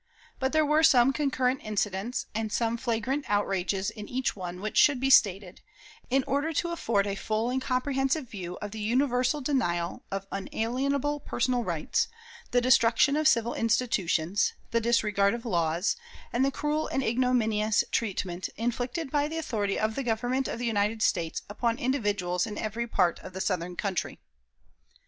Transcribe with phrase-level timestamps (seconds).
[0.39, 4.99] But there were some concurrent incidents and some flagrant outrages in each one which should
[4.99, 5.61] be stated,
[6.09, 11.19] in order to afford a full and comprehensive view of the universal denial of unalienable
[11.19, 12.07] personal rights,
[12.49, 15.95] the destruction of civil institutions, the disregard of laws,
[16.33, 20.65] and the cruel and ignominious treatment, inflicted by the authority of the Government of the
[20.65, 24.17] United States upon individuals in every part of the Southern country.